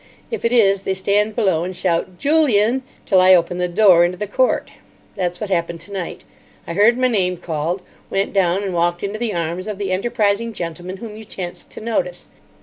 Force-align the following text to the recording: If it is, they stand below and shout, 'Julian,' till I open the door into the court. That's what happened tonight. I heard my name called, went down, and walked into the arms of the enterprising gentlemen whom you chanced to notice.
If 0.31 0.43
it 0.43 0.51
is, 0.51 0.81
they 0.81 0.95
stand 0.95 1.35
below 1.35 1.63
and 1.63 1.75
shout, 1.75 2.17
'Julian,' 2.17 2.81
till 3.05 3.21
I 3.21 3.35
open 3.35 3.59
the 3.59 3.67
door 3.67 4.03
into 4.03 4.17
the 4.17 4.25
court. 4.25 4.71
That's 5.15 5.39
what 5.39 5.51
happened 5.51 5.79
tonight. 5.79 6.23
I 6.65 6.73
heard 6.73 6.97
my 6.97 7.07
name 7.07 7.37
called, 7.37 7.83
went 8.09 8.33
down, 8.33 8.63
and 8.63 8.73
walked 8.73 9.03
into 9.03 9.19
the 9.19 9.35
arms 9.35 9.67
of 9.67 9.77
the 9.77 9.91
enterprising 9.91 10.53
gentlemen 10.53 10.97
whom 10.97 11.15
you 11.15 11.23
chanced 11.23 11.69
to 11.73 11.81
notice. 11.81 12.27